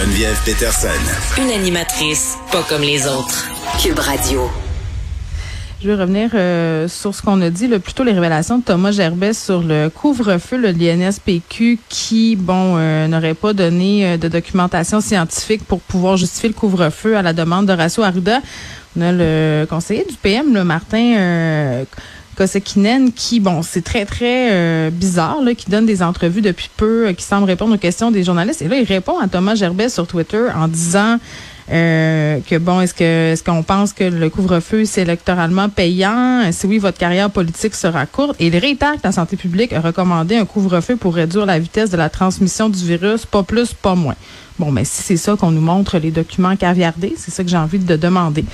Geneviève 0.00 0.40
Peterson. 0.46 0.88
Une 1.36 1.50
animatrice 1.50 2.38
pas 2.50 2.62
comme 2.62 2.80
les 2.80 3.06
autres. 3.06 3.50
Cube 3.82 3.98
Radio. 3.98 4.50
Je 5.82 5.88
veux 5.90 5.94
revenir 6.00 6.30
euh, 6.32 6.88
sur 6.88 7.14
ce 7.14 7.20
qu'on 7.20 7.38
a 7.42 7.50
dit, 7.50 7.68
là, 7.68 7.78
plutôt 7.78 8.02
les 8.02 8.12
révélations 8.12 8.56
de 8.56 8.64
Thomas 8.64 8.92
Gerbet 8.92 9.34
sur 9.34 9.60
le 9.60 9.90
couvre-feu, 9.90 10.56
le 10.56 10.70
l'INSPQ, 10.70 11.78
qui, 11.90 12.34
bon, 12.36 12.76
euh, 12.78 13.08
n'aurait 13.08 13.34
pas 13.34 13.52
donné 13.52 14.06
euh, 14.06 14.16
de 14.16 14.28
documentation 14.28 15.02
scientifique 15.02 15.64
pour 15.64 15.80
pouvoir 15.80 16.16
justifier 16.16 16.48
le 16.48 16.54
couvre-feu 16.54 17.18
à 17.18 17.20
la 17.20 17.34
demande 17.34 17.66
de 17.66 17.74
Ratio 17.74 18.02
Arruda. 18.02 18.40
On 18.96 19.02
a 19.02 19.12
le 19.12 19.66
conseiller 19.68 20.06
du 20.08 20.16
PM, 20.16 20.54
le 20.54 20.64
Martin 20.64 21.84
Qui, 23.14 23.38
bon, 23.38 23.62
c'est 23.62 23.82
très, 23.82 24.06
très 24.06 24.52
euh, 24.52 24.90
bizarre, 24.90 25.36
qui 25.58 25.70
donne 25.70 25.84
des 25.84 26.02
entrevues 26.02 26.40
depuis 26.40 26.70
peu, 26.74 27.08
euh, 27.08 27.12
qui 27.12 27.22
semble 27.22 27.44
répondre 27.44 27.74
aux 27.74 27.78
questions 27.78 28.10
des 28.10 28.24
journalistes. 28.24 28.62
Et 28.62 28.68
là, 28.68 28.76
il 28.76 28.84
répond 28.84 29.18
à 29.18 29.28
Thomas 29.28 29.56
Gerbet 29.56 29.90
sur 29.90 30.06
Twitter 30.06 30.46
en 30.56 30.66
disant 30.66 31.18
euh, 31.70 32.38
que, 32.48 32.56
bon, 32.56 32.80
est-ce 32.80 32.94
est-ce 33.02 33.44
qu'on 33.44 33.62
pense 33.62 33.92
que 33.92 34.04
le 34.04 34.30
couvre-feu, 34.30 34.86
c'est 34.86 35.02
électoralement 35.02 35.68
payant? 35.68 36.50
Si 36.50 36.66
oui, 36.66 36.78
votre 36.78 36.96
carrière 36.96 37.28
politique 37.28 37.74
sera 37.74 38.06
courte. 38.06 38.36
Et 38.40 38.46
il 38.46 38.56
réitère 38.56 38.94
que 38.94 39.00
la 39.04 39.12
santé 39.12 39.36
publique 39.36 39.74
a 39.74 39.82
recommandé 39.82 40.36
un 40.36 40.46
couvre-feu 40.46 40.96
pour 40.96 41.14
réduire 41.14 41.44
la 41.44 41.58
vitesse 41.58 41.90
de 41.90 41.98
la 41.98 42.08
transmission 42.08 42.70
du 42.70 42.82
virus, 42.82 43.26
pas 43.26 43.42
plus, 43.42 43.74
pas 43.74 43.94
moins. 43.94 44.16
Bon, 44.58 44.72
mais 44.72 44.86
si 44.86 45.02
c'est 45.02 45.18
ça 45.18 45.36
qu'on 45.36 45.50
nous 45.50 45.60
montre 45.60 45.98
les 45.98 46.10
documents 46.10 46.56
caviardés, 46.56 47.14
c'est 47.18 47.30
ça 47.30 47.44
que 47.44 47.50
j'ai 47.50 47.58
envie 47.58 47.78
de 47.78 47.96
demander. 47.96 48.46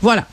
Voilà. 0.00 0.26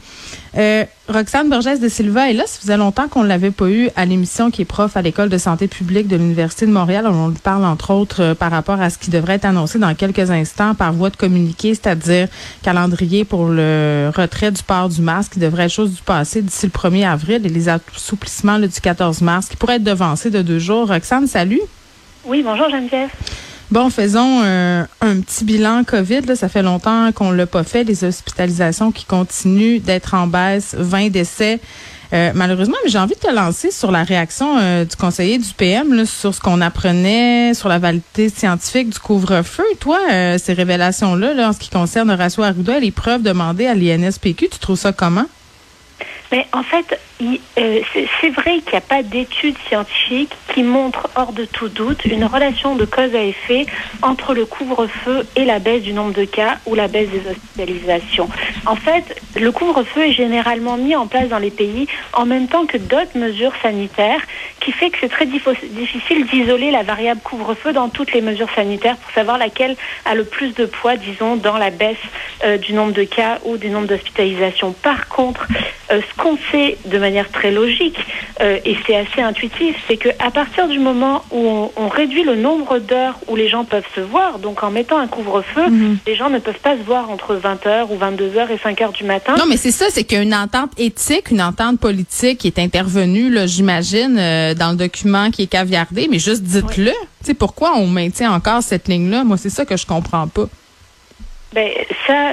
Euh, 0.58 0.84
Roxane 1.08 1.50
Borges 1.50 1.80
de 1.80 1.88
Silva 1.90 2.30
est 2.30 2.34
là. 2.34 2.44
Ça 2.46 2.60
faisait 2.60 2.78
longtemps 2.78 3.08
qu'on 3.08 3.24
ne 3.24 3.28
l'avait 3.28 3.52
pas 3.52 3.70
eu 3.70 3.90
à 3.96 4.06
l'émission 4.06 4.52
qui 4.52 4.64
est 4.64 4.66
prof 4.66 4.96
à 4.98 5.02
l'École 5.02 5.30
de 5.30 5.38
santé 5.38 5.68
publique 5.68 6.08
de 6.08 6.16
l'Université 6.16 6.66
de 6.66 6.72
Montréal. 6.72 7.06
On 7.08 7.30
lui 7.30 7.38
parle 7.38 7.66
entre 7.66 7.92
autres 7.92 8.22
euh, 8.22 8.36
par 8.36 8.52
rapport 8.52 8.82
à 8.82 8.90
ce 8.90 8.98
qui 8.98 9.10
devrait 9.10 9.36
être 9.36 9.46
annoncé 9.46 9.80
dans 9.80 9.94
quelques 9.96 10.32
instants 10.32 10.76
par 10.76 10.94
voie 10.94 11.10
de 11.10 11.18
communiqué, 11.18 11.74
c'est-à-dire 11.76 12.28
calendrier 12.64 13.26
pour 13.26 13.48
le 13.48 14.12
retrait 14.16 14.52
du 14.52 14.64
port 14.64 14.90
du 14.90 15.02
masque 15.02 15.34
qui 15.34 15.40
devrait 15.40 15.66
être 15.66 15.72
chose 15.72 15.94
du 15.94 16.02
passé 16.02 16.42
d'ici 16.42 16.66
le 16.66 16.72
1er 16.72 17.08
avril 17.08 17.46
et 17.46 17.50
les 17.50 17.70
assouplissements 17.70 18.60
du 18.60 18.70
14 18.70 19.22
mars 19.22 19.48
qui 19.48 19.56
pourraient 19.56 19.76
être 19.76 19.84
devancés 19.84 20.30
de 20.30 20.42
deux 20.42 20.60
jours. 20.60 20.88
Roxane, 20.88 21.28
salut. 21.28 21.62
Oui, 22.26 22.44
bonjour 22.44 22.70
Geneviève. 22.70 23.10
Bon, 23.72 23.92
faisons 23.92 24.42
euh, 24.44 24.84
un 25.02 25.22
petit 25.22 25.46
bilan 25.46 25.84
COVID. 25.84 26.36
Ça 26.36 26.50
fait 26.50 26.64
longtemps 26.64 27.12
qu'on 27.12 27.30
l'a 27.30 27.46
pas 27.46 27.64
fait. 27.64 27.84
Les 27.84 28.04
hospitalisations 28.04 28.92
qui 28.92 29.06
continuent 29.06 29.80
d'être 29.80 30.16
en 30.16 30.26
baisse, 30.26 30.74
20 30.76 31.10
décès. 31.10 31.60
Euh, 32.12 32.32
malheureusement, 32.34 32.78
mais 32.84 32.90
j'ai 32.90 32.98
envie 32.98 33.14
de 33.14 33.20
te 33.20 33.32
lancer 33.32 33.70
sur 33.70 33.92
la 33.92 34.04
réaction 34.04 34.58
euh, 34.58 34.86
du 34.86 34.96
conseiller 34.96 35.38
du 35.38 35.54
PM 35.56 35.94
là, 35.94 36.08
sur 36.08 36.34
ce 36.34 36.40
qu'on 36.40 36.62
apprenait 36.62 37.54
sur 37.54 37.70
la 37.70 37.78
validité 37.78 38.30
scientifique 38.30 38.90
du 38.90 38.98
couvre-feu. 38.98 39.66
Toi, 39.80 40.00
ces 40.40 40.54
révélations-là, 40.54 41.36
là, 41.36 41.50
en 41.50 41.54
ce 41.54 41.60
qui 41.60 41.70
concerne 41.70 42.10
Horacio 42.10 42.42
Arruda, 42.42 42.80
les 42.80 42.90
preuves 42.90 43.22
demandées 43.22 43.68
à 43.68 43.76
l'INSPQ, 43.76 44.50
tu 44.50 44.58
trouves 44.60 44.80
ça 44.80 44.94
comment? 44.94 45.28
Mais 46.32 46.48
en 46.54 46.64
fait, 46.64 47.00
euh, 47.22 47.82
c'est 48.22 48.30
vrai 48.30 48.60
qu'il 48.60 48.72
n'y 48.72 48.78
a 48.78 48.82
pas 48.82 49.04
d'études 49.04 49.58
scientifiques 49.68 50.32
qui 50.54 50.64
montrent 50.64 51.10
hors 51.16 51.34
de 51.34 51.44
tout 51.44 51.68
doute 51.68 52.06
une 52.06 52.24
relation 52.24 52.76
de 52.76 52.86
cause 52.86 53.14
à 53.14 53.24
effet 53.24 53.66
entre 54.02 54.34
le 54.34 54.46
couvre-feu 54.46 55.28
et 55.36 55.44
la 55.44 55.60
baisse 55.60 55.82
du 55.82 55.92
nombre 55.92 56.14
de 56.14 56.24
cas 56.24 56.60
ou 56.66 56.76
la 56.76 56.88
baisse 56.88 57.10
des 57.10 57.30
hospitalisations. 57.30 58.30
En 58.66 58.76
fait, 58.76 59.22
le 59.36 59.52
couvre-feu 59.52 60.08
est 60.08 60.14
généralement 60.14 60.78
mis 60.78 60.96
en 60.96 61.08
place 61.08 61.28
dans 61.28 61.40
les 61.40 61.52
pays 61.52 61.88
en 62.14 62.26
même 62.26 62.48
temps 62.48 62.66
que 62.66 62.78
d'autres 62.78 63.18
mesures 63.18 63.54
sanitaires, 63.62 64.22
qui 64.62 64.72
fait 64.72 64.90
que 64.90 64.98
c'est 65.02 65.10
très 65.10 65.26
difficile 65.26 66.26
d'isoler 66.26 66.72
la 66.72 66.84
variable 66.84 67.22
couvre-feu 67.22 67.74
dans 67.74 67.90
toutes 67.90 68.14
les 68.14 68.22
mesures 68.22 68.50
sanitaires 68.56 68.98
pour 68.98 69.12
savoir 69.12 69.38
laquelle 69.38 69.76
a 70.06 70.16
le 70.16 70.24
plus 70.24 70.54
de 70.54 70.66
poids, 70.66 70.96
disons, 70.96 71.36
dans 71.36 71.58
la 71.58 71.70
baisse 71.70 71.98
euh, 72.44 72.58
du 72.58 72.74
nombre 72.74 72.94
de 72.94 73.04
cas 73.04 73.40
ou 73.46 73.58
du 73.58 73.70
nombre 73.70 73.88
d'hospitalisations. 73.88 74.72
Par 74.72 75.08
contre, 75.08 75.48
euh, 75.92 76.02
ce 76.02 76.22
qu'on 76.22 76.38
sait 76.52 76.78
de 76.86 76.98
très 77.32 77.52
logique, 77.52 77.98
euh, 78.42 78.60
et 78.66 78.78
c'est 78.86 78.96
assez 78.96 79.22
intuitif, 79.22 79.76
c'est 79.88 79.98
qu'à 79.98 80.32
partir 80.32 80.68
du 80.68 80.80
moment 80.80 81.24
où 81.32 81.72
on, 81.76 81.90
réduit 81.90 82.24
le 82.24 82.36
nombre 82.36 82.78
d'heures 82.78 83.18
où 83.28 83.36
les 83.36 83.50
gens 83.50 83.66
peuvent 83.66 83.88
se 83.96 84.00
voir, 84.00 84.40
donc 84.40 84.64
en 84.64 84.70
mettant 84.70 84.98
un 84.98 85.08
couvre-feu, 85.08 85.68
mhm. 85.70 85.98
les 86.06 86.16
gens 86.16 86.30
ne 86.30 86.40
peuvent 86.40 86.60
pas 86.60 86.78
se 86.78 86.84
voir 86.84 87.10
entre 87.10 87.36
20h 87.36 87.88
ou 87.90 87.98
22h 87.98 88.50
et 88.52 88.58
5h 88.58 88.94
du 88.94 89.04
matin. 89.04 89.36
Non, 89.38 89.46
mais 89.48 89.58
c'est 89.58 89.72
ça, 89.72 89.88
c'est 89.90 90.04
qu'il 90.04 90.18
y 90.18 90.22
a 90.22 90.24
une 90.24 90.36
entente 90.36 90.72
éthique, 90.78 91.32
une 91.32 91.42
entente 91.42 91.80
politique 91.80 92.40
qui 92.40 92.48
est 92.48 92.60
intervenue, 92.60 93.36
j'imagine, 93.48 94.18
euh, 94.20 94.54
dans 94.54 94.72
le 94.72 94.78
document 94.78 95.32
qui 95.32 95.44
est 95.44 95.48
caviardé, 95.48 96.08
mais 96.10 96.20
juste 96.20 96.44
dites-le. 96.44 96.94
sais 97.22 97.34
Pourquoi 97.34 97.76
on 97.76 97.88
maintient 97.88 98.32
encore 98.32 98.62
cette 98.62 98.88
ligne-là? 98.88 99.24
Moi, 99.24 99.38
c'est 99.38 99.50
ça 99.50 99.66
que 99.66 99.76
je 99.76 99.86
comprends 99.86 100.28
pas. 100.28 100.48
Ben 101.54 101.68
ça, 102.10 102.32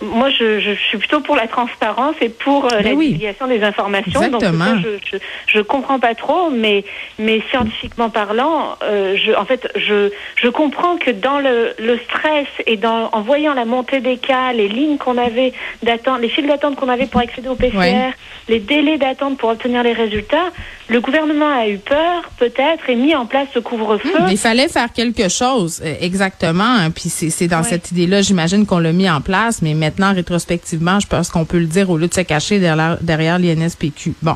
moi 0.00 0.30
je, 0.30 0.60
je, 0.60 0.72
suis 0.72 0.96
plutôt 0.96 1.20
pour 1.20 1.36
la 1.36 1.46
transparence 1.46 2.14
et 2.22 2.30
pour 2.30 2.64
euh, 2.64 2.68
ben 2.82 2.84
la 2.84 2.94
divulgation 2.94 3.46
des 3.46 3.62
informations. 3.62 4.22
Exactement. 4.22 4.72
Donc 4.72 4.82
je, 4.82 5.18
je, 5.18 5.22
je 5.46 5.60
comprends 5.60 5.98
pas 5.98 6.14
trop, 6.14 6.48
mais 6.48 6.84
mais 7.18 7.42
scientifiquement 7.50 8.08
parlant, 8.08 8.76
euh, 8.82 9.16
je 9.16 9.32
en 9.32 9.44
fait 9.44 9.68
je 9.76 10.10
je 10.36 10.48
comprends 10.48 10.96
que 10.96 11.10
dans 11.10 11.38
le, 11.38 11.74
le 11.78 11.98
stress 11.98 12.48
et 12.66 12.76
dans 12.76 13.10
en 13.12 13.20
voyant 13.20 13.52
la 13.52 13.66
montée 13.66 14.00
des 14.00 14.16
cas, 14.16 14.52
les 14.54 14.68
lignes 14.68 14.96
qu'on 14.96 15.18
avait 15.18 15.52
d'attente, 15.82 16.20
les 16.22 16.30
files 16.30 16.46
d'attente 16.46 16.76
qu'on 16.76 16.88
avait 16.88 17.06
pour 17.06 17.20
accéder 17.20 17.48
au 17.48 17.56
PCR, 17.56 18.12
les 18.48 18.58
délais 18.58 18.96
d'attente 18.96 19.36
pour 19.36 19.50
obtenir 19.50 19.82
les 19.82 19.92
résultats, 19.92 20.50
le 20.90 21.00
gouvernement 21.00 21.48
a 21.48 21.68
eu 21.68 21.78
peur 21.78 22.28
peut-être 22.36 22.90
et 22.90 22.96
mis 22.96 23.14
en 23.14 23.24
place 23.24 23.46
ce 23.54 23.60
couvre-feu. 23.60 24.10
il 24.28 24.36
fallait 24.36 24.68
faire 24.68 24.92
quelque 24.92 25.28
chose, 25.28 25.80
euh, 25.84 25.94
exactement. 26.00 26.90
Puis 26.92 27.08
c'est 27.08 27.46
dans 27.46 27.62
cette 27.62 27.92
idée-là, 27.92 28.22
j'imagine 28.22 28.66
qu'on 28.66 28.80
l'a 28.80 28.92
mis 28.92 29.08
en 29.08 29.20
place, 29.20 29.62
mais 29.62 29.74
maintenant, 29.74 30.12
rétrospectivement, 30.12 30.98
je 30.98 31.06
pense 31.06 31.30
qu'on 31.30 31.44
peut 31.44 31.60
le 31.60 31.66
dire 31.66 31.90
au 31.90 31.96
lieu 31.96 32.08
de 32.08 32.14
se 32.14 32.22
cacher 32.22 32.58
derrière, 32.58 32.98
derrière 33.00 33.38
l'INSPQ. 33.38 34.14
Bon. 34.20 34.34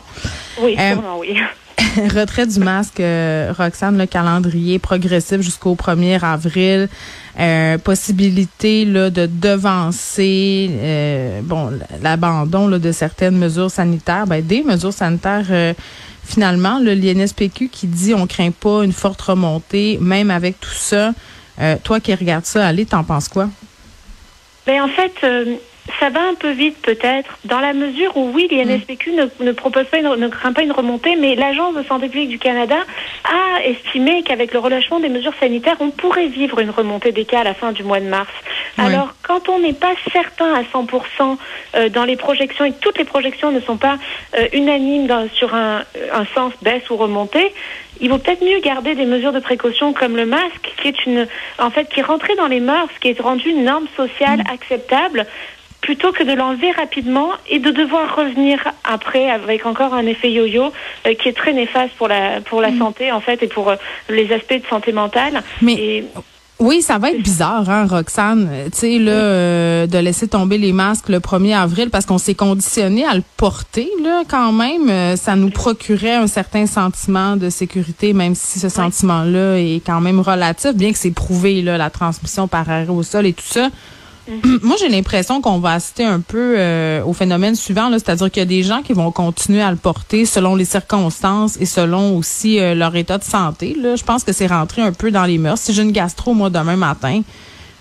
Oui, 0.61 0.77
euh, 0.79 0.95
oui. 1.19 1.37
retrait 2.15 2.47
du 2.47 2.61
masque, 2.61 3.01
euh, 3.01 3.53
Roxane, 3.57 3.99
le 3.99 4.07
calendrier 4.07 4.79
progressif 4.79 5.41
jusqu'au 5.41 5.75
1er 5.75 6.21
avril. 6.23 6.89
Euh, 7.39 7.79
possibilité 7.79 8.85
là, 8.85 9.11
de 9.11 9.27
devancer 9.27 10.71
bon 11.43 11.73
l'abandon 12.01 12.69
de 12.69 12.93
certaines 12.93 13.37
mesures 13.37 13.73
sanitaires, 13.73 14.29
ben, 14.29 14.41
des 14.41 14.63
mesures 14.63 14.93
sanitaires 14.93 15.75
finalement, 16.25 16.79
le 16.79 16.95
l'INSPQ 16.95 17.69
qui 17.69 17.87
dit 17.87 18.15
on 18.15 18.27
craint 18.27 18.51
pas 18.51 18.85
une 18.85 18.93
forte 18.93 19.21
remontée, 19.21 19.99
même 20.01 20.31
avec 20.31 20.61
tout 20.61 20.75
ça. 20.75 21.13
toi 21.83 22.01
qui 22.01 22.15
regardes 22.15 22.47
ça, 22.47 22.67
allez, 22.67 22.87
t'en 22.87 23.05
penses 23.05 23.29
quoi? 23.29 23.49
Mais 24.67 24.81
en 24.81 24.89
fait, 24.89 25.13
euh, 25.25 25.57
ça 26.01 26.09
va 26.09 26.21
un 26.23 26.35
peu 26.35 26.51
vite 26.51 26.79
peut-être, 26.83 27.39
dans 27.45 27.61
la 27.61 27.73
mesure 27.73 28.17
où 28.17 28.31
oui, 28.33 28.49
l'INSPQ 28.51 29.13
mm. 29.13 29.17
ne, 29.17 29.45
ne, 29.45 29.53
propose 29.53 29.85
pas, 29.87 29.99
une, 29.99 30.15
ne 30.15 30.29
craint 30.29 30.53
pas 30.53 30.63
une 30.63 30.73
remontée, 30.73 31.17
mais 31.17 31.35
l'Agence 31.35 31.75
de 31.75 31.83
santé 31.83 32.09
publique 32.09 32.31
du 32.31 32.39
Canada 32.39 32.77
a 33.25 33.63
estimé 33.65 34.23
qu'avec 34.23 34.53
le 34.53 34.59
relâchement 34.59 35.01
des 35.01 35.09
mesures 35.09 35.35
sanitaires, 35.39 35.77
on 35.81 35.91
pourrait 35.91 36.29
vivre 36.29 36.59
une 36.61 36.71
remontée 36.71 37.13
des 37.13 37.25
cas 37.25 37.41
à 37.41 37.45
la 37.45 37.55
fin 37.55 37.73
du 37.73 37.85
mois 37.85 38.01
de 38.01 38.07
mars. 38.07 38.33
Alors, 38.77 39.15
quand 39.23 39.49
on 39.49 39.61
n'est 39.61 39.73
pas 39.73 39.95
certain 40.13 40.53
à 40.53 40.63
100% 40.63 41.37
euh, 41.77 41.89
dans 41.91 42.05
les 42.05 42.17
projections 42.17 42.65
et 42.65 42.73
que 42.73 42.81
toutes 42.81 42.99
les 42.99 43.05
projections 43.05 43.53
ne 43.53 43.61
sont 43.61 43.77
pas 43.77 43.99
euh, 44.37 44.49
unanimes 44.53 45.07
dans, 45.07 45.29
sur 45.33 45.55
un, 45.55 45.83
un 46.13 46.25
sens 46.35 46.53
baisse 46.61 46.91
ou 46.91 46.97
remontée, 46.97 47.53
il 48.01 48.11
vaut 48.11 48.19
peut-être 48.19 48.43
mieux 48.43 48.59
garder 48.61 48.95
des 48.95 49.05
mesures 49.05 49.33
de 49.33 49.39
précaution 49.39 49.93
comme 49.93 50.17
le 50.17 50.27
masque, 50.27 50.73
qui 50.77 50.89
est 50.89 51.07
une, 51.07 51.29
en 51.59 51.71
fait, 51.71 51.89
qui 51.89 52.01
est 52.01 52.05
rentré 52.05 52.35
dans 52.35 52.49
les 52.49 52.61
mœurs, 52.61 52.89
qui 53.01 53.09
est 53.09 53.21
rendu 53.21 53.51
une 53.51 53.65
norme 53.65 53.87
sociale 53.97 54.41
mm. 54.41 54.53
acceptable, 54.53 55.27
plutôt 55.85 56.13
que 56.13 56.23
de 56.23 56.33
l'enlever 56.33 56.71
rapidement 56.71 57.29
et 57.49 57.59
de 57.59 57.71
devoir 57.71 58.17
revenir 58.17 58.59
après 58.85 59.31
avec 59.31 59.67
encore 59.67 59.93
un 59.93 60.07
effet 60.07 60.33
yo-yo 60.33 60.73
euh, 61.07 61.15
qui 61.15 61.29
est 61.29 61.37
très 61.37 61.53
néfaste 61.53 61.95
pour 61.99 62.09
la 62.09 62.41
pour 62.41 62.63
la 62.63 62.71
mm. 62.71 62.79
santé 62.79 63.13
en 63.13 63.21
fait 63.21 63.43
et 63.43 63.49
pour 63.49 63.69
euh, 63.69 63.77
les 64.09 64.33
aspects 64.33 64.61
de 64.65 64.67
santé 64.67 64.93
mentale. 64.93 65.43
Mais 65.61 66.05
oui, 66.61 66.83
ça 66.83 66.99
va 66.99 67.11
être 67.11 67.21
bizarre, 67.21 67.69
hein, 67.69 67.87
Roxane, 67.87 68.49
tu 68.67 68.79
sais, 68.79 68.99
là, 69.01 69.11
euh, 69.11 69.87
de 69.89 69.99
laisser 69.99 70.29
tomber 70.29 70.57
les 70.57 70.73
masques 70.73 71.09
le 71.09 71.19
1er 71.19 71.57
avril 71.57 71.91
parce 71.91 72.07
qu'on 72.07 72.19
s'est 72.19 72.37
conditionné 72.37 73.05
à 73.05 73.15
le 73.15 73.25
porter, 73.37 73.91
là, 74.05 74.23
quand 74.29 74.53
même. 74.53 74.89
Euh, 74.89 75.17
ça 75.17 75.35
nous 75.35 75.51
procurait 75.51 76.15
un 76.15 76.29
certain 76.29 76.67
sentiment 76.67 77.37
de 77.37 77.51
sécurité, 77.51 78.13
même 78.13 78.37
si 78.37 78.61
ce 78.61 78.69
sentiment-là 78.69 79.59
est 79.59 79.83
quand 79.85 80.01
même 80.01 80.21
relatif, 80.21 80.75
bien 80.75 80.93
que 80.93 80.99
c'est 80.99 81.11
prouvé, 81.11 81.61
là, 81.61 81.77
la 81.77 81.91
transmission 81.91 82.47
par 82.47 82.71
aérosol 82.71 83.27
et 83.27 83.33
tout 83.33 83.43
ça. 83.45 83.71
Mhm. 84.29 84.61
Moi, 84.63 84.77
j'ai 84.81 84.89
l'impression 84.89 85.41
qu'on 85.41 85.59
va 85.59 85.73
assister 85.73 86.05
un 86.05 86.21
peu 86.21 86.55
euh, 86.57 87.03
au 87.05 87.13
phénomène 87.13 87.55
suivant, 87.55 87.91
c'est-à-dire 87.93 88.31
qu'il 88.31 88.41
y 88.41 88.43
a 88.43 88.47
des 88.47 88.63
gens 88.63 88.83
qui 88.83 88.93
vont 88.93 89.11
continuer 89.11 89.63
à 89.63 89.71
le 89.71 89.77
porter 89.77 90.25
selon 90.25 90.55
les 90.57 90.65
circonstances 90.65 91.59
et 91.61 91.67
selon 91.67 92.17
aussi 92.17 92.59
euh, 92.59 92.75
leur 92.75 92.97
état 92.97 93.19
de 93.19 93.25
santé. 93.25 93.77
Là. 93.79 93.97
Je 93.97 94.05
pense 94.05 94.25
que 94.25 94.33
c'est 94.33 94.47
rentré 94.47 94.83
un 94.83 94.93
peu 94.93 95.11
dans 95.11 95.25
les 95.25 95.39
mœurs. 95.39 95.59
Si 95.59 95.75
j'ai 95.75 95.83
une 95.83 95.93
gastro, 95.93 96.33
moi, 96.33 96.49
demain 96.49 96.77
matin, 96.77 97.23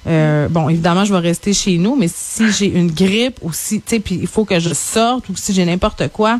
euh, 0.07 0.49
bon, 0.49 0.67
évidemment, 0.67 1.05
je 1.05 1.13
vais 1.13 1.19
rester 1.19 1.53
chez 1.53 1.77
nous, 1.77 1.95
mais 1.95 2.09
si 2.13 2.51
j'ai 2.51 2.67
une 2.67 2.91
grippe 2.91 3.39
ou 3.41 3.53
si, 3.53 3.79
tu 3.79 3.95
sais, 3.95 3.99
puis 3.99 4.19
il 4.21 4.27
faut 4.27 4.43
que 4.43 4.59
je 4.59 4.73
sorte 4.73 5.29
ou 5.29 5.35
si 5.35 5.53
j'ai 5.53 5.65
n'importe 5.65 6.09
quoi, 6.09 6.39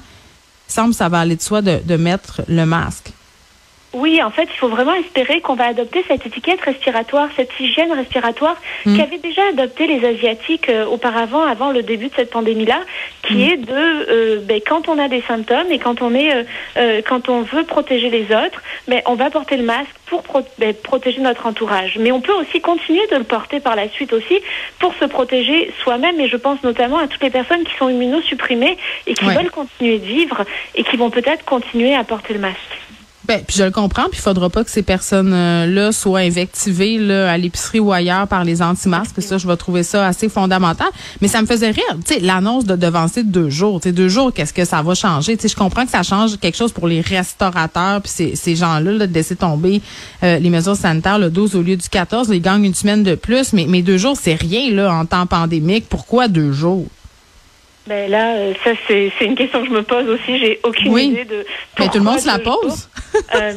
il 0.70 0.74
semble 0.74 0.90
que 0.90 0.98
ça 0.98 1.08
va 1.08 1.20
aller 1.20 1.38
de 1.38 1.42
soi 1.42 1.62
de, 1.62 1.80
de 1.84 1.96
mettre 1.96 2.42
le 2.48 2.66
masque. 2.66 3.14
Oui, 3.94 4.22
en 4.24 4.32
fait, 4.32 4.48
il 4.52 4.58
faut 4.58 4.70
vraiment 4.70 4.94
espérer 4.96 5.40
qu'on 5.42 5.54
va 5.54 5.66
adopter 5.68 6.04
cette 6.08 6.26
étiquette 6.26 6.60
respiratoire, 6.62 7.30
cette 7.36 7.52
hygiène 7.60 7.92
respiratoire 7.92 8.56
Mm. 8.86 8.98
qu'avaient 8.98 9.18
déjà 9.20 9.42
adopté 9.50 9.86
les 9.88 10.04
Asiatiques 10.06 10.68
euh, 10.70 10.86
auparavant, 10.86 11.44
avant 11.44 11.72
le 11.72 11.84
début 11.84 12.08
de 12.08 12.14
cette 12.16 12.32
pandémie-là, 12.32 12.80
qui 13.22 13.36
Mm. 13.36 13.42
est 13.42 13.58
de 13.58 13.74
euh, 14.10 14.40
ben, 14.42 14.60
quand 14.68 14.88
on 14.90 14.98
a 14.98 15.08
des 15.08 15.22
symptômes 15.22 15.72
et 15.72 15.78
quand 15.80 16.02
on 16.02 16.14
est, 16.16 16.34
euh, 16.36 16.44
euh, 16.78 17.02
quand 17.08 17.30
on 17.30 17.42
veut 17.44 17.64
protéger 17.66 18.10
les 18.10 18.24
autres, 18.36 18.62
ben, 18.88 19.02
on 19.06 19.14
va 19.14 19.30
porter 19.30 19.58
le 19.58 19.64
masque 19.64 19.92
pour 20.08 20.24
pro- 20.24 20.42
ben, 20.58 20.74
protéger 20.74 21.22
notre 21.22 21.46
entourage. 21.46 21.98
Mais 22.00 22.12
on 22.12 22.20
peut 22.22 22.34
aussi 22.34 22.62
continuer 22.62 23.06
de 23.12 23.18
le 23.18 23.24
porter 23.24 23.60
par 23.60 23.76
la 23.76 23.88
suite 23.90 24.12
aussi 24.14 24.40
pour 24.80 24.94
se 24.96 25.06
protéger 25.06 25.72
soi-même. 25.84 26.20
Et 26.20 26.28
je 26.28 26.38
pense 26.38 26.62
notamment 26.64 26.98
à 26.98 27.08
toutes 27.08 27.22
les 27.24 27.30
personnes 27.30 27.64
qui 27.64 27.76
sont 27.78 27.90
immunosupprimées 27.90 28.78
et 29.08 29.14
qui 29.14 29.26
Ouais. 29.26 29.36
veulent 29.36 29.52
continuer 29.52 30.00
de 30.00 30.06
vivre 30.06 30.44
et 30.76 30.84
qui 30.84 30.98
vont 30.98 31.10
peut-être 31.12 31.46
continuer 31.46 31.94
à 31.96 32.04
porter 32.04 32.34
le 32.34 32.40
masque. 32.40 32.58
Ben, 33.26 33.42
puis 33.48 33.56
je 33.58 33.64
le 33.64 33.72
comprends, 33.72 34.10
puis 34.12 34.20
faudra 34.20 34.50
pas 34.50 34.66
que 34.66 34.70
ces 34.70 34.84
personnes-là 34.84 35.94
soient 35.94 36.20
invectivées 36.20 36.98
là, 36.98 37.32
à 37.32 37.38
l'épicerie 37.38 37.80
ou 37.80 37.94
ailleurs 37.94 38.28
par 38.28 38.44
les 38.44 38.62
anti-masques. 38.62 39.22
Ça, 39.22 39.38
je 39.38 39.48
vais 39.48 39.56
trouver 39.56 39.84
ça 39.84 40.06
assez 40.06 40.28
fondamental. 40.28 40.88
Mais 41.22 41.30
ça 41.30 41.42
me 41.42 41.48
faisait 41.48 41.72
rire, 41.72 41.84
tu 42.06 42.16
sais, 42.16 42.20
l'annonce 42.20 42.66
de 42.66 42.76
devancer 42.76 43.24
de 43.24 43.30
deux 43.30 43.50
jours. 43.50 43.80
Tu 43.80 43.90
sais, 43.90 43.94
deux 43.94 44.10
jours, 44.10 44.34
qu'est-ce 44.34 44.54
que 44.54 44.66
ça 44.66 44.82
va 44.82 44.94
changer? 44.94 45.38
Tu 45.38 45.48
je 45.48 45.56
comprends 45.56 45.86
que 45.86 45.92
ça 45.92 46.04
change 46.04 46.38
quelque 46.38 46.58
chose 46.58 46.74
pour 46.74 46.88
les 46.88 47.00
restaurateurs, 47.00 48.02
puis 48.02 48.12
ces, 48.12 48.36
ces 48.36 48.56
gens-là, 48.58 48.92
là, 48.92 49.08
de 49.08 49.14
laisser 49.14 49.38
tomber 49.38 49.82
euh, 50.24 50.40
les 50.40 50.50
mesures 50.50 50.76
sanitaires 50.76 51.20
le 51.20 51.30
12 51.30 51.56
au 51.56 51.62
lieu 51.62 51.78
du 51.78 51.88
14. 51.88 52.28
Là, 52.28 52.36
ils 52.36 52.42
gagnent 52.42 52.66
une 52.66 52.74
semaine 52.74 53.04
de 53.04 53.16
plus, 53.16 53.54
mais, 53.54 53.68
mais 53.70 53.82
deux 53.82 53.98
jours, 53.98 54.18
c'est 54.22 54.36
rien 54.36 54.70
là 54.72 54.94
en 54.94 55.06
temps 55.06 55.28
pandémique. 55.28 55.86
Pourquoi 55.88 56.28
deux 56.28 56.52
jours? 56.52 56.88
Ben 57.88 58.10
là, 58.10 58.36
euh, 58.36 58.54
ça 58.64 58.72
c'est 58.88 59.12
une 59.22 59.36
question 59.36 59.62
que 59.62 59.68
je 59.68 59.74
me 59.74 59.84
pose 59.84 60.08
aussi. 60.08 60.40
J'ai 60.40 60.60
aucune 60.64 60.94
Oui. 60.94 61.06
idée 61.08 61.26
de. 61.26 61.46
Mais 61.80 61.88
tout 61.90 61.98
le 61.98 62.04
monde 62.06 62.20
se 62.20 62.28
la 62.28 62.40
pose. 62.40 62.90
Euh, 63.36 63.54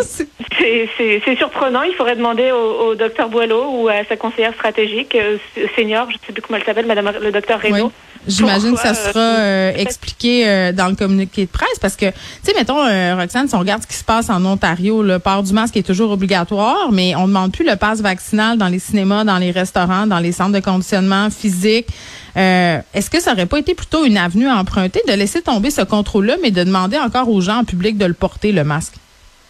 c'est- 0.58 1.37
surprenant. 1.38 1.81
Il 1.82 1.94
faudrait 1.94 2.14
demander 2.17 2.50
au, 2.52 2.88
au 2.88 2.94
docteur 2.94 3.31
Boileau 3.31 3.70
ou 3.70 3.88
à 3.88 4.05
sa 4.06 4.14
conseillère 4.17 4.52
stratégique 4.52 5.14
euh, 5.14 5.38
senior, 5.75 6.08
je 6.11 6.17
ne 6.17 6.20
sais 6.26 6.32
plus 6.34 6.43
comment 6.43 6.58
elle 6.58 6.64
s'appelle, 6.67 6.84
Madame 6.84 7.11
le 7.23 7.32
docteur 7.32 7.58
Oui. 7.64 7.73
Reynaud. 7.73 7.90
J'imagine 8.28 8.75
que 8.75 8.81
ça 8.81 8.93
sera 8.93 9.19
euh, 9.20 9.73
expliqué 9.76 10.73
dans 10.75 10.88
le 10.88 10.94
communiqué 10.94 11.46
de 11.46 11.50
presse 11.50 11.78
parce 11.81 11.96
que, 11.96 12.06
tu 12.06 12.12
sais, 12.43 12.52
mettons, 12.55 12.84
Roxane, 13.19 13.49
si 13.49 13.55
on 13.55 13.61
regarde 13.61 13.82
ce 13.82 13.87
qui 13.87 13.94
se 13.94 14.05
passe 14.05 14.28
en 14.28 14.44
Ontario, 14.44 15.02
le 15.02 15.19
port 15.20 15.43
du 15.43 15.52
masque 15.55 15.76
est 15.78 15.87
toujours 15.87 16.11
obligatoire, 16.11 16.90
mais 16.93 17.14
on 17.14 17.23
ne 17.23 17.26
demande 17.28 17.52
plus 17.52 17.64
le 17.64 17.76
passe 17.76 18.00
vaccinal 18.02 18.58
dans 18.58 18.69
les 18.69 18.78
cinémas, 18.81 19.25
dans 19.25 19.38
les 19.38 19.52
restaurants, 19.52 20.06
dans 20.06 20.19
les 20.19 20.32
centres 20.32 20.52
de 20.52 20.61
conditionnement 20.61 21.31
physique. 21.31 21.87
Est-ce 22.34 23.08
que 23.11 23.20
ça 23.20 23.32
aurait 23.32 23.46
pas 23.46 23.58
été 23.58 23.75
plutôt 23.75 24.05
une 24.05 24.15
avenue 24.16 24.48
à 24.48 24.56
emprunter 24.56 25.00
de 25.06 25.12
laisser 25.12 25.42
tomber 25.42 25.70
ce 25.70 25.82
contrôle-là, 25.82 26.36
mais 26.42 26.50
de 26.50 26.64
demander 26.64 26.98
encore 26.98 27.28
aux 27.28 27.40
gens 27.40 27.58
en 27.58 27.64
public 27.64 27.98
de 27.98 28.06
le 28.06 28.14
porter, 28.14 28.52
le 28.52 28.64
masque? 28.64 28.94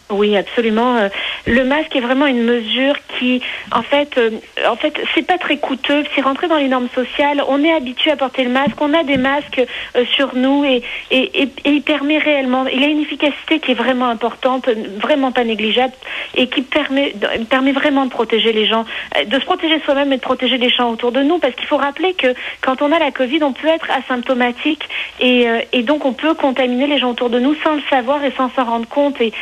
Oui, 0.08 0.36
absolument. 0.36 0.96
Euh, 0.96 1.08
Le 1.46 1.64
masque 1.64 1.96
est 1.96 2.00
vraiment 2.00 2.26
une 2.26 2.44
mesure 2.44 2.94
qui, 3.18 3.42
en 3.72 3.82
fait, 3.82 4.16
euh, 4.18 4.30
en 4.68 4.76
fait, 4.76 4.94
c'est 5.14 5.26
pas 5.26 5.36
très 5.36 5.56
coûteux. 5.56 6.04
C'est 6.14 6.20
rentré 6.20 6.46
dans 6.46 6.58
les 6.58 6.68
normes 6.68 6.88
sociales. 6.94 7.42
On 7.48 7.64
est 7.64 7.72
habitué 7.72 8.12
à 8.12 8.16
porter 8.16 8.44
le 8.44 8.50
masque. 8.50 8.80
On 8.80 8.94
a 8.94 9.02
des 9.02 9.16
masques 9.16 9.60
euh, 9.96 10.04
sur 10.14 10.36
nous 10.36 10.64
et, 10.64 10.82
et, 11.10 11.42
et, 11.42 11.48
il 11.64 11.82
permet 11.82 12.18
réellement. 12.18 12.66
Il 12.68 12.84
a 12.84 12.86
une 12.86 13.00
efficacité 13.00 13.58
qui 13.58 13.72
est 13.72 13.74
vraiment 13.74 14.08
importante, 14.08 14.68
vraiment 15.00 15.32
pas 15.32 15.42
négligeable 15.42 15.94
et 16.36 16.46
qui 16.46 16.62
permet 16.62 17.12
permet 17.50 17.72
vraiment 17.72 18.04
de 18.04 18.10
protéger 18.10 18.52
les 18.52 18.66
gens, 18.66 18.84
de 19.26 19.40
se 19.40 19.44
protéger 19.44 19.80
soi-même 19.80 20.12
et 20.12 20.16
de 20.16 20.22
protéger 20.22 20.56
les 20.56 20.70
gens 20.70 20.90
autour 20.90 21.10
de 21.10 21.22
nous. 21.22 21.38
Parce 21.38 21.54
qu'il 21.54 21.66
faut 21.66 21.76
rappeler 21.76 22.14
que 22.14 22.28
quand 22.60 22.80
on 22.80 22.92
a 22.92 22.98
la 22.98 23.10
Covid, 23.10 23.42
on 23.42 23.52
peut 23.52 23.68
être 23.68 23.88
asymptomatique 23.90 24.82
et, 25.20 25.46
et 25.72 25.82
donc 25.82 26.04
on 26.04 26.12
peut 26.12 26.34
contaminer 26.34 26.86
les 26.86 26.98
gens 26.98 27.10
autour 27.10 27.30
de 27.30 27.40
nous 27.40 27.56
sans 27.64 27.74
le 27.74 27.82
savoir 27.90 28.24
et 28.24 28.32
sans 28.36 28.50
s'en 28.50 28.64
rendre 28.64 28.88
compte 28.88 29.20
et, 29.20 29.32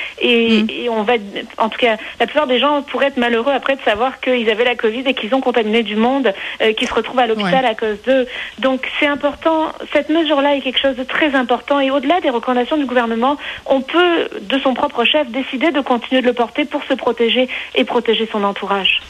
Mm. 0.62 0.66
et 0.70 0.88
on 0.88 1.02
va, 1.02 1.14
en 1.58 1.68
tout 1.68 1.78
cas, 1.78 1.96
la 2.20 2.26
plupart 2.26 2.46
des 2.46 2.58
gens 2.58 2.82
pourraient 2.82 3.06
être 3.08 3.16
malheureux 3.16 3.52
après 3.52 3.76
de 3.76 3.82
savoir 3.82 4.20
qu'ils 4.20 4.48
avaient 4.50 4.64
la 4.64 4.76
Covid 4.76 5.02
et 5.06 5.14
qu'ils 5.14 5.34
ont 5.34 5.40
contaminé 5.40 5.82
du 5.82 5.96
monde, 5.96 6.32
euh, 6.62 6.72
qui 6.72 6.86
se 6.86 6.94
retrouvent 6.94 7.18
à 7.18 7.26
l'hôpital 7.26 7.64
Ouais. 7.64 7.70
à 7.70 7.74
cause 7.74 8.00
d'eux. 8.06 8.26
Donc 8.58 8.88
c'est 8.98 9.06
important, 9.06 9.68
cette 9.92 10.08
mesure-là 10.08 10.56
est 10.56 10.60
quelque 10.60 10.78
chose 10.80 10.96
de 10.96 11.04
très 11.04 11.34
important 11.34 11.80
et 11.80 11.90
au-delà 11.90 12.20
des 12.20 12.30
recommandations 12.30 12.76
du 12.76 12.86
gouvernement, 12.86 13.36
on 13.66 13.80
peut, 13.80 14.28
de 14.40 14.58
son 14.58 14.74
propre 14.74 15.04
chef, 15.04 15.28
décider 15.30 15.70
de 15.70 15.80
continuer 15.80 16.20
de 16.20 16.26
le 16.26 16.32
porter 16.32 16.64
pour 16.64 16.82
se 16.84 16.94
protéger 16.94 17.48
et 17.74 17.84
protéger 17.84 18.28
son 18.30 18.44
entourage. 18.44 19.00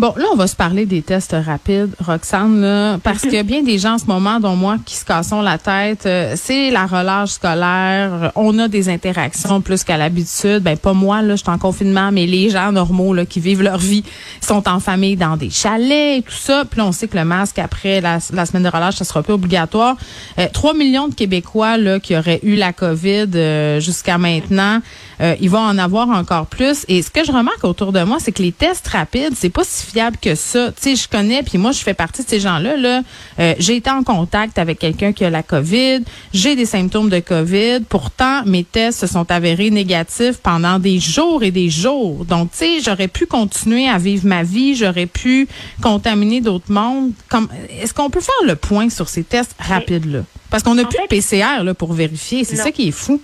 Bon, 0.00 0.14
là, 0.16 0.24
on 0.32 0.34
va 0.34 0.46
se 0.46 0.56
parler 0.56 0.86
des 0.86 1.02
tests 1.02 1.36
rapides, 1.38 1.94
Roxane, 2.02 2.62
là, 2.62 2.96
parce 3.02 3.20
qu'il 3.20 3.34
y 3.34 3.36
a 3.36 3.42
bien 3.42 3.62
des 3.62 3.78
gens 3.78 3.96
en 3.96 3.98
ce 3.98 4.06
moment, 4.06 4.40
dont 4.40 4.56
moi, 4.56 4.78
qui 4.86 4.96
se 4.96 5.04
cassons 5.04 5.42
la 5.42 5.58
tête. 5.58 6.06
Euh, 6.06 6.36
c'est 6.36 6.70
la 6.70 6.86
relâche 6.86 7.32
scolaire. 7.32 8.32
On 8.34 8.58
a 8.60 8.68
des 8.68 8.88
interactions 8.88 9.60
plus 9.60 9.84
qu'à 9.84 9.98
l'habitude. 9.98 10.60
Ben, 10.60 10.78
pas 10.78 10.94
moi, 10.94 11.20
là, 11.20 11.36
je 11.36 11.42
suis 11.42 11.50
en 11.50 11.58
confinement, 11.58 12.12
mais 12.12 12.24
les 12.24 12.48
gens 12.48 12.72
normaux, 12.72 13.12
là, 13.12 13.26
qui 13.26 13.40
vivent 13.40 13.60
leur 13.60 13.76
vie, 13.76 14.02
sont 14.40 14.66
en 14.70 14.80
famille 14.80 15.16
dans 15.16 15.36
des 15.36 15.50
chalets 15.50 16.20
et 16.20 16.22
tout 16.22 16.32
ça. 16.32 16.64
Puis 16.64 16.78
là, 16.78 16.86
on 16.86 16.92
sait 16.92 17.06
que 17.06 17.18
le 17.18 17.26
masque, 17.26 17.58
après 17.58 18.00
la, 18.00 18.20
la 18.32 18.46
semaine 18.46 18.62
de 18.62 18.70
relâche, 18.70 18.96
ça 18.96 19.04
sera 19.04 19.22
plus 19.22 19.34
obligatoire. 19.34 19.96
Euh, 20.38 20.46
3 20.50 20.72
millions 20.72 21.08
de 21.08 21.14
Québécois, 21.14 21.76
là, 21.76 22.00
qui 22.00 22.16
auraient 22.16 22.40
eu 22.42 22.54
la 22.54 22.72
COVID 22.72 23.28
euh, 23.34 23.80
jusqu'à 23.80 24.16
maintenant, 24.16 24.80
euh, 25.20 25.36
ils 25.40 25.50
vont 25.50 25.58
en 25.58 25.76
avoir 25.76 26.08
encore 26.08 26.46
plus. 26.46 26.86
Et 26.88 27.02
ce 27.02 27.10
que 27.10 27.22
je 27.22 27.32
remarque 27.32 27.64
autour 27.64 27.92
de 27.92 28.02
moi, 28.02 28.16
c'est 28.18 28.32
que 28.32 28.42
les 28.42 28.52
tests 28.52 28.88
rapides, 28.88 29.34
c'est 29.36 29.50
pas 29.50 29.62
si 29.62 29.89
fiable 29.90 30.16
que 30.20 30.34
ça. 30.34 30.72
Tu 30.72 30.82
sais, 30.82 30.96
je 30.96 31.08
connais, 31.08 31.42
puis 31.42 31.58
moi, 31.58 31.72
je 31.72 31.80
fais 31.80 31.94
partie 31.94 32.22
de 32.22 32.28
ces 32.28 32.40
gens-là. 32.40 32.76
Là, 32.76 33.02
Euh, 33.38 33.54
j'ai 33.58 33.76
été 33.76 33.88
en 33.90 34.02
contact 34.02 34.58
avec 34.58 34.78
quelqu'un 34.78 35.12
qui 35.12 35.24
a 35.24 35.30
la 35.30 35.42
COVID, 35.42 36.00
j'ai 36.34 36.56
des 36.56 36.66
symptômes 36.66 37.08
de 37.08 37.20
COVID. 37.20 37.80
Pourtant, 37.88 38.42
mes 38.44 38.64
tests 38.64 39.00
se 39.00 39.06
sont 39.06 39.30
avérés 39.30 39.70
négatifs 39.70 40.38
pendant 40.42 40.78
des 40.78 40.98
jours 40.98 41.42
et 41.42 41.50
des 41.50 41.70
jours. 41.70 42.24
Donc, 42.26 42.50
tu 42.52 42.58
sais, 42.58 42.80
j'aurais 42.84 43.08
pu 43.08 43.26
continuer 43.26 43.88
à 43.88 43.98
vivre 43.98 44.26
ma 44.26 44.42
vie, 44.42 44.74
j'aurais 44.74 45.06
pu 45.06 45.48
contaminer 45.82 46.40
d'autres 46.40 46.70
mondes. 46.72 47.12
Comme, 47.28 47.48
est-ce 47.80 47.94
qu'on 47.94 48.10
peut 48.10 48.20
faire 48.20 48.46
le 48.46 48.56
point 48.56 48.90
sur 48.90 49.08
ces 49.08 49.22
tests 49.24 49.54
rapides-là? 49.58 50.20
Parce 50.50 50.62
qu'on 50.62 50.74
n'a 50.74 50.84
plus 50.84 50.98
de 51.02 51.06
PCR 51.08 51.62
là, 51.62 51.74
pour 51.74 51.92
vérifier. 51.92 52.44
C'est 52.44 52.56
ça 52.56 52.70
qui 52.72 52.88
est 52.88 52.92
fou. 52.92 53.20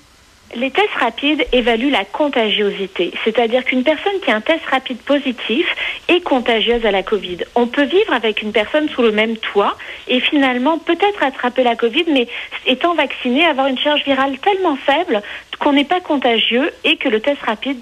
Les 0.54 0.70
tests 0.70 0.94
rapides 1.00 1.44
évaluent 1.52 1.90
la 1.90 2.04
contagiosité, 2.04 3.12
c'est-à-dire 3.24 3.64
qu'une 3.64 3.82
personne 3.82 4.20
qui 4.24 4.30
a 4.30 4.36
un 4.36 4.40
test 4.40 4.64
rapide 4.70 4.98
positif 4.98 5.66
est 6.08 6.20
contagieuse 6.20 6.86
à 6.86 6.92
la 6.92 7.02
Covid. 7.02 7.38
On 7.56 7.66
peut 7.66 7.84
vivre 7.84 8.12
avec 8.12 8.42
une 8.42 8.52
personne 8.52 8.88
sous 8.88 9.02
le 9.02 9.10
même 9.10 9.36
toit 9.36 9.76
et 10.06 10.20
finalement 10.20 10.78
peut-être 10.78 11.22
attraper 11.22 11.64
la 11.64 11.74
Covid, 11.74 12.04
mais 12.12 12.28
étant 12.64 12.94
vacciné, 12.94 13.44
avoir 13.44 13.66
une 13.66 13.78
charge 13.78 14.04
virale 14.04 14.38
tellement 14.38 14.76
faible 14.76 15.20
qu'on 15.58 15.72
n'est 15.72 15.84
pas 15.84 16.00
contagieux 16.00 16.70
et 16.84 16.96
que 16.96 17.08
le 17.08 17.20
test 17.20 17.40
rapide 17.42 17.78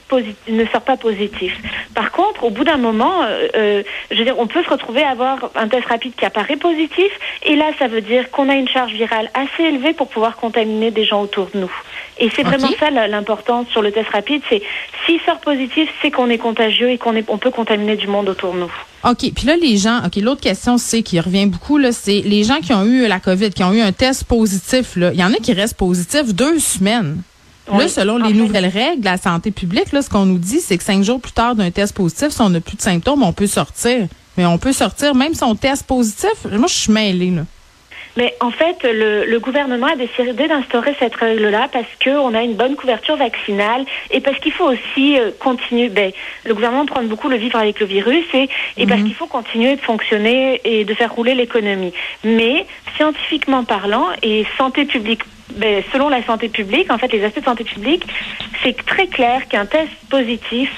ne 0.49 0.65
sort 0.67 0.83
pas 0.83 0.97
positif. 0.97 1.57
Par 1.95 2.13
contre, 2.13 2.45
au 2.45 2.51
bout 2.51 2.65
d'un 2.65 2.77
moment, 2.77 3.23
euh, 3.23 3.49
euh, 3.57 3.83
je 4.11 4.19
veux 4.19 4.25
dire, 4.25 4.39
on 4.39 4.47
peut 4.47 4.63
se 4.63 4.71
retrouver 4.71 5.03
à 5.03 5.11
avoir 5.11 5.51
un 5.55 5.69
test 5.69 5.87
rapide 5.87 6.15
qui 6.17 6.25
apparaît 6.25 6.57
positif 6.57 7.11
et 7.45 7.57
là, 7.57 7.71
ça 7.79 7.89
veut 7.89 8.01
dire 8.01 8.31
qu'on 8.31 8.49
a 8.49 8.55
une 8.55 8.69
charge 8.69 8.93
virale 8.93 9.31
assez 9.35 9.65
élevée 9.65 9.93
pour 9.93 10.09
pouvoir 10.09 10.37
contaminer 10.37 10.91
des 10.91 11.05
gens 11.05 11.23
autour 11.23 11.49
de 11.55 11.61
nous. 11.61 11.73
Et 12.19 12.31
c'est 12.35 12.45
vraiment 12.45 12.71
ça 12.79 12.91
l'importance 12.91 13.69
sur 13.69 13.83
le 13.83 13.91
test 13.91 14.09
rapide, 14.11 14.43
c'est 14.49 14.63
s'il 15.05 15.21
sort 15.23 15.41
positif, 15.41 15.89
c'est 16.01 16.11
qu'on 16.11 16.31
est 16.31 16.39
contagieux 16.39 16.91
et 16.91 16.99
qu'on 16.99 17.15
on 17.29 17.39
peut 17.39 17.51
contaminer 17.51 17.97
du 17.97 18.07
monde 18.07 18.29
autour 18.29 18.55
de 18.55 18.61
nous. 18.61 18.73
OK. 19.05 19.33
Puis 19.35 19.47
là, 19.47 19.57
les 19.57 19.77
gens, 19.77 19.99
OK, 20.05 20.17
l'autre 20.17 20.41
question, 20.41 20.79
c'est 20.79 21.03
qui 21.03 21.21
revient 21.21 21.47
beaucoup, 21.47 21.77
là, 21.77 21.93
c'est 21.93 22.21
les 22.21 22.45
gens 22.45 22.61
qui 22.61 22.73
ont 22.73 22.85
eu 22.85 23.07
la 23.07 23.21
COVID, 23.21 23.51
qui 23.51 23.63
ont 23.63 23.73
eu 23.73 23.81
un 23.81 23.93
test 23.93 24.25
positif, 24.25 24.97
là. 24.97 25.11
Il 25.13 25.21
y 25.21 25.25
en 25.25 25.33
a 25.33 25.37
qui 25.37 25.53
restent 25.53 25.77
positifs 25.77 26.35
deux 26.35 26.59
semaines. 26.59 27.23
Là, 27.69 27.75
Oui. 27.79 27.89
selon 27.89 28.15
En 28.15 28.19
les 28.19 28.33
fait- 28.35 28.39
nouvelles 28.39 28.67
règles 28.67 29.01
de 29.01 29.05
la 29.07 29.17
santé 29.17 29.51
publique, 29.51 29.91
là, 29.93 30.03
ce 30.03 30.11
qu'on 30.11 30.27
nous 30.27 30.39
dit, 30.39 30.61
c'est 30.61 30.77
que 30.77 30.85
cinq 30.85 31.03
jours 31.03 31.21
plus 31.21 31.33
tard 31.33 31.55
d'un 31.55 31.71
test 31.71 31.95
positif, 31.95 32.29
si 32.31 32.41
on 32.43 32.51
n'a 32.51 32.61
plus 32.61 32.77
de 32.77 32.83
symptômes, 32.83 33.23
on 33.23 33.33
peut 33.33 33.47
sortir. 33.47 34.07
Mais 34.37 34.45
on 34.45 34.59
peut 34.59 34.73
sortir 34.73 35.15
même 35.15 35.33
si 35.35 35.43
on 35.45 35.55
teste 35.55 35.85
positif. 35.85 36.31
Moi, 36.51 36.67
je 36.69 36.75
suis 36.75 36.93
mêlée, 36.93 37.31
là. 37.31 37.43
Mais 38.17 38.35
en 38.41 38.51
fait, 38.51 38.77
le, 38.85 39.25
le 39.25 39.41
gouvernement 39.41 39.87
a 39.87 39.97
décidé 39.97 40.47
d'instaurer 40.49 40.95
cette 40.99 41.17
règle-là 41.17 41.69
parce 41.73 41.87
qu'on 42.03 42.35
a 42.35 42.43
une 42.43 42.55
bonne 42.55 42.77
couverture 42.77 43.17
vaccinale 43.17 43.85
et 44.11 44.21
parce 44.21 44.39
qu'il 44.39 44.53
faut 44.53 44.71
aussi 44.71 45.19
euh, 45.19 45.31
continuer. 45.39 45.89
Ben, 45.89 46.13
le 46.45 46.55
gouvernement 46.55 46.87
prend 46.87 47.03
beaucoup 47.03 47.29
le 47.29 47.37
vivre 47.37 47.59
avec 47.59 47.81
le 47.81 47.87
virus 47.87 48.25
et, 48.35 48.49
et 48.77 48.87
parce 48.87 49.03
qu'il 49.03 49.15
faut 49.15 49.27
continuer 49.27 49.77
de 49.77 49.81
fonctionner 49.81 50.61
et 50.65 50.85
de 50.85 50.95
faire 50.95 51.13
rouler 51.13 51.35
l'économie. 51.35 51.93
Mais 52.23 52.67
scientifiquement 52.97 53.65
parlant 53.65 54.07
et 54.23 54.47
santé 54.57 54.85
publique, 54.85 55.23
ben, 55.57 55.83
selon 55.93 56.09
la 56.09 56.23
santé 56.25 56.49
publique, 56.49 56.91
en 56.91 56.99
fait, 56.99 57.13
les 57.13 57.25
aspects 57.25 57.41
de 57.41 57.45
santé 57.45 57.65
publique, 57.65 58.05
c'est 58.63 58.77
très 58.85 59.09
clair 59.09 59.49
qu'un 59.49 59.67
test 59.67 59.91
positif 60.09 60.71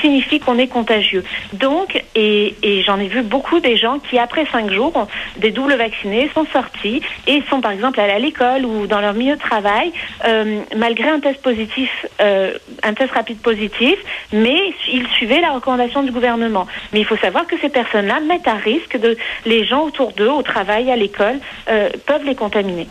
signifie 0.00 0.40
qu'on 0.40 0.58
est 0.58 0.66
contagieux. 0.68 1.24
Donc, 1.52 2.02
et, 2.14 2.54
et 2.62 2.82
j'en 2.82 2.98
ai 2.98 3.08
vu 3.08 3.22
beaucoup 3.22 3.60
des 3.60 3.76
gens 3.76 3.98
qui, 3.98 4.18
après 4.18 4.46
cinq 4.50 4.70
jours, 4.72 4.96
ont- 4.96 5.06
des 5.36 5.50
doubles 5.50 5.74
vaccinés, 5.74 6.30
sont 6.34 6.46
sortis 6.52 7.02
et 7.26 7.42
sont, 7.50 7.60
par 7.60 7.72
exemple, 7.72 8.00
allés 8.00 8.12
à 8.12 8.18
l'école 8.18 8.64
ou 8.64 8.86
dans 8.86 9.00
leur 9.00 9.14
milieu 9.14 9.36
de 9.36 9.40
travail, 9.40 9.92
euh, 10.26 10.60
malgré 10.76 11.08
un 11.08 11.20
test 11.20 11.40
positif, 11.42 11.90
euh, 12.20 12.52
un 12.82 12.94
test 12.94 13.12
rapide 13.12 13.38
positif, 13.38 13.96
mais 14.32 14.58
ils 14.92 15.06
suivaient 15.08 15.40
la 15.40 15.50
recommandation 15.52 16.02
du 16.02 16.10
gouvernement. 16.10 16.66
Mais 16.92 17.00
il 17.00 17.04
faut 17.06 17.16
savoir 17.16 17.46
que 17.46 17.58
ces 17.60 17.68
personnes-là 17.68 18.20
mettent 18.20 18.48
à 18.48 18.54
risque 18.54 18.98
de 18.98 19.16
les 19.46 19.64
gens 19.64 19.82
autour 19.84 20.12
d'eux, 20.12 20.28
au 20.30 20.42
travail, 20.42 20.90
à 20.90 20.96
l'école, 20.96 21.38
euh, 21.68 21.90
peuvent 22.06 22.24
les 22.24 22.34
contaminer. 22.34 22.86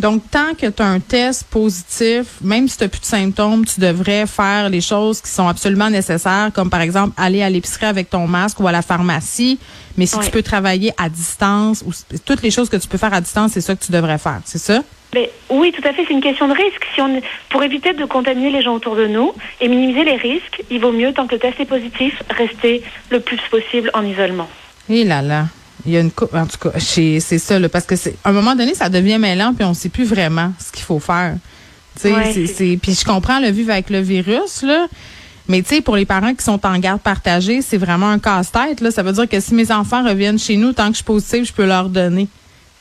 Donc, 0.00 0.22
tant 0.30 0.54
que 0.58 0.66
tu 0.66 0.82
as 0.82 0.86
un 0.86 0.98
test 0.98 1.44
positif, 1.50 2.38
même 2.40 2.66
si 2.68 2.78
tu 2.78 2.84
n'as 2.84 2.88
plus 2.88 3.00
de 3.00 3.04
symptômes, 3.04 3.66
tu 3.66 3.80
devrais 3.80 4.26
faire 4.26 4.70
les 4.70 4.80
choses 4.80 5.20
qui 5.20 5.28
sont 5.28 5.46
absolument 5.46 5.90
nécessaires, 5.90 6.50
comme 6.54 6.70
par 6.70 6.80
exemple 6.80 7.12
aller 7.18 7.42
à 7.42 7.50
l'épicerie 7.50 7.84
avec 7.84 8.08
ton 8.08 8.26
masque 8.26 8.60
ou 8.60 8.66
à 8.66 8.72
la 8.72 8.80
pharmacie. 8.80 9.58
Mais 9.98 10.06
si 10.06 10.18
tu 10.18 10.30
peux 10.30 10.42
travailler 10.42 10.92
à 10.96 11.10
distance, 11.10 11.84
ou 11.86 11.92
toutes 12.24 12.42
les 12.42 12.50
choses 12.50 12.70
que 12.70 12.78
tu 12.78 12.88
peux 12.88 12.96
faire 12.96 13.12
à 13.12 13.20
distance, 13.20 13.52
c'est 13.52 13.60
ça 13.60 13.76
que 13.76 13.84
tu 13.84 13.92
devrais 13.92 14.16
faire, 14.16 14.40
c'est 14.46 14.58
ça? 14.58 14.82
Mais 15.12 15.30
oui, 15.50 15.70
tout 15.72 15.86
à 15.86 15.92
fait, 15.92 16.04
c'est 16.06 16.14
une 16.14 16.22
question 16.22 16.48
de 16.48 16.54
risque. 16.54 16.86
Si 16.94 17.02
on, 17.02 17.20
pour 17.50 17.62
éviter 17.62 17.92
de 17.92 18.04
contaminer 18.06 18.50
les 18.50 18.62
gens 18.62 18.74
autour 18.74 18.96
de 18.96 19.06
nous 19.06 19.34
et 19.60 19.68
minimiser 19.68 20.04
les 20.04 20.16
risques, 20.16 20.62
il 20.70 20.80
vaut 20.80 20.92
mieux, 20.92 21.12
tant 21.12 21.26
que 21.26 21.34
le 21.34 21.40
test 21.40 21.60
est 21.60 21.66
positif, 21.66 22.22
rester 22.30 22.82
le 23.10 23.20
plus 23.20 23.40
possible 23.50 23.90
en 23.92 24.02
isolement. 24.02 24.48
Et 24.88 25.04
là 25.04 25.20
là. 25.20 25.46
Il 25.86 25.92
y 25.92 25.96
a 25.96 26.00
une 26.00 26.10
en 26.32 26.46
tout 26.46 26.58
cas, 26.58 26.78
c'est 26.78 27.20
ça, 27.20 27.58
là, 27.58 27.68
parce 27.68 27.84
que 27.84 27.96
c'est 27.96 28.16
à 28.24 28.30
un 28.30 28.32
moment 28.32 28.54
donné, 28.54 28.74
ça 28.74 28.88
devient 28.88 29.18
mêlant, 29.18 29.54
puis 29.54 29.64
on 29.64 29.70
ne 29.70 29.74
sait 29.74 29.88
plus 29.88 30.04
vraiment 30.04 30.52
ce 30.58 30.72
qu'il 30.72 30.84
faut 30.84 31.00
faire. 31.00 31.36
Ouais, 32.04 32.76
puis 32.80 32.94
je 32.94 33.04
comprends 33.04 33.40
le 33.40 33.48
vivre 33.48 33.72
avec 33.72 33.90
le 33.90 34.00
virus, 34.00 34.62
là. 34.62 34.86
Mais 35.48 35.62
tu 35.62 35.74
sais, 35.74 35.80
pour 35.80 35.96
les 35.96 36.06
parents 36.06 36.32
qui 36.32 36.44
sont 36.44 36.64
en 36.64 36.78
garde 36.78 37.00
partagée, 37.00 37.60
c'est 37.60 37.76
vraiment 37.76 38.08
un 38.08 38.20
casse-tête. 38.20 38.80
Là. 38.80 38.92
Ça 38.92 39.02
veut 39.02 39.12
dire 39.12 39.28
que 39.28 39.40
si 39.40 39.52
mes 39.54 39.72
enfants 39.72 40.04
reviennent 40.04 40.38
chez 40.38 40.56
nous, 40.56 40.72
tant 40.72 40.86
que 40.86 40.92
je 40.92 40.96
suis 40.96 41.04
positive, 41.04 41.44
je 41.44 41.52
peux 41.52 41.66
leur 41.66 41.88
donner. 41.88 42.28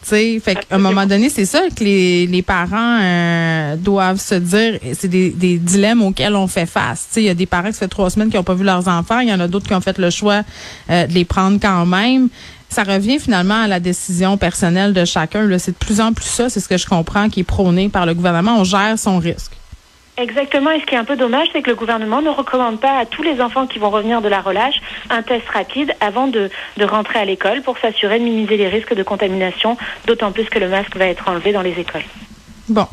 sais, 0.03 0.39
fait 0.39 0.53
qu'à 0.53 0.75
un 0.75 0.77
moment 0.77 1.07
donné, 1.07 1.29
c'est 1.29 1.45
ça 1.45 1.61
que 1.75 1.83
les, 1.83 2.27
les 2.27 2.43
parents 2.43 2.99
euh, 3.01 3.75
doivent 3.75 4.19
se 4.19 4.35
dire. 4.35 4.79
C'est 4.93 5.07
des, 5.07 5.31
des 5.31 5.57
dilemmes 5.57 6.03
auxquels 6.03 6.35
on 6.35 6.45
fait 6.45 6.67
face. 6.67 7.07
Il 7.17 7.23
y 7.23 7.29
a 7.29 7.33
des 7.33 7.47
parents 7.47 7.69
qui 7.69 7.73
ça 7.73 7.79
fait 7.79 7.87
trois 7.87 8.11
semaines 8.11 8.29
qui 8.29 8.37
n'ont 8.37 8.43
pas 8.43 8.53
vu 8.53 8.63
leurs 8.63 8.87
enfants. 8.87 9.19
Il 9.19 9.29
y 9.29 9.33
en 9.33 9.39
a 9.39 9.47
d'autres 9.47 9.67
qui 9.67 9.73
ont 9.73 9.81
fait 9.81 9.97
le 9.97 10.11
choix 10.11 10.43
euh, 10.91 11.07
de 11.07 11.13
les 11.13 11.25
prendre 11.25 11.59
quand 11.59 11.87
même 11.87 12.29
ça 12.69 12.83
revient 12.83 13.19
finalement 13.19 13.63
à 13.63 13.67
la 13.67 13.79
décision 13.79 14.37
personnelle 14.37 14.93
de 14.93 15.03
chacun. 15.05 15.57
C'est 15.57 15.71
de 15.71 15.77
plus 15.77 15.99
en 15.99 16.13
plus 16.13 16.25
ça, 16.25 16.49
c'est 16.49 16.59
ce 16.59 16.69
que 16.69 16.77
je 16.77 16.87
comprends, 16.87 17.29
qui 17.29 17.41
est 17.41 17.43
prôné 17.43 17.89
par 17.89 18.05
le 18.05 18.13
gouvernement. 18.13 18.57
On 18.59 18.63
gère 18.63 18.97
son 18.97 19.17
risque. 19.17 19.51
Exactement. 20.17 20.71
Et 20.71 20.81
ce 20.81 20.85
qui 20.85 20.95
est 20.95 20.97
un 20.97 21.05
peu 21.05 21.15
dommage, 21.15 21.47
c'est 21.53 21.61
que 21.61 21.69
le 21.69 21.75
gouvernement 21.75 22.21
ne 22.21 22.29
recommande 22.29 22.79
pas 22.79 22.97
à 22.97 23.05
tous 23.05 23.23
les 23.23 23.39
enfants 23.41 23.67
qui 23.67 23.79
vont 23.79 23.89
revenir 23.89 24.21
de 24.21 24.27
la 24.27 24.41
relâche 24.41 24.75
un 25.09 25.21
test 25.21 25.47
rapide 25.47 25.93
avant 26.01 26.27
de, 26.27 26.49
de 26.77 26.85
rentrer 26.85 27.19
à 27.19 27.25
l'école 27.25 27.61
pour 27.61 27.77
s'assurer 27.77 28.19
de 28.19 28.25
minimiser 28.25 28.57
les 28.57 28.67
risques 28.67 28.93
de 28.93 29.03
contamination, 29.03 29.77
d'autant 30.05 30.33
plus 30.33 30.45
que 30.45 30.59
le 30.59 30.67
masque 30.67 30.95
va 30.97 31.05
être 31.05 31.29
enlevé 31.29 31.53
dans 31.53 31.61
les 31.61 31.79
écoles. 31.79 32.03
Bon. 32.67 32.87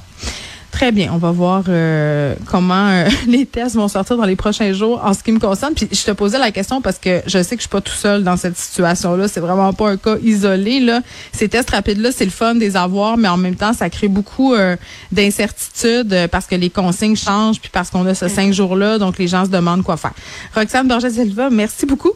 Très 0.76 0.92
bien. 0.92 1.10
On 1.10 1.16
va 1.16 1.30
voir 1.30 1.64
euh, 1.70 2.34
comment 2.44 2.88
euh, 2.90 3.08
les 3.26 3.46
tests 3.46 3.76
vont 3.76 3.88
sortir 3.88 4.18
dans 4.18 4.26
les 4.26 4.36
prochains 4.36 4.74
jours 4.74 5.02
en 5.02 5.14
ce 5.14 5.22
qui 5.22 5.32
me 5.32 5.38
concerne. 5.38 5.72
Puis 5.72 5.88
je 5.90 6.04
te 6.04 6.10
posais 6.10 6.38
la 6.38 6.50
question 6.50 6.82
parce 6.82 6.98
que 6.98 7.22
je 7.26 7.42
sais 7.42 7.56
que 7.56 7.62
je 7.62 7.66
suis 7.66 7.70
pas 7.70 7.80
tout 7.80 7.94
seul 7.94 8.22
dans 8.22 8.36
cette 8.36 8.58
situation-là. 8.58 9.26
C'est 9.26 9.40
vraiment 9.40 9.72
pas 9.72 9.88
un 9.88 9.96
cas 9.96 10.16
isolé. 10.22 10.80
Là. 10.80 11.00
Ces 11.32 11.48
tests 11.48 11.70
rapides-là, 11.70 12.12
c'est 12.12 12.26
le 12.26 12.30
fun 12.30 12.56
des 12.56 12.76
avoir, 12.76 13.16
mais 13.16 13.28
en 13.28 13.38
même 13.38 13.56
temps, 13.56 13.72
ça 13.72 13.88
crée 13.88 14.08
beaucoup 14.08 14.52
euh, 14.52 14.76
d'incertitudes 15.12 16.28
parce 16.30 16.46
que 16.46 16.56
les 16.56 16.68
consignes 16.68 17.16
changent, 17.16 17.58
puis 17.58 17.70
parce 17.72 17.88
qu'on 17.88 18.04
a 18.04 18.14
ce 18.14 18.28
cinq 18.28 18.52
jours-là, 18.52 18.98
donc 18.98 19.16
les 19.16 19.28
gens 19.28 19.46
se 19.46 19.50
demandent 19.50 19.82
quoi 19.82 19.96
faire. 19.96 20.12
Roxane 20.54 20.88
Borges-Silva, 20.88 21.48
merci 21.48 21.86
beaucoup. 21.86 22.12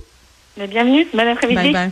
Bienvenue. 0.59 1.07
Bon 1.15 1.27
après-midi. 1.27 1.63
Bye 1.63 1.73
bye. 1.73 1.91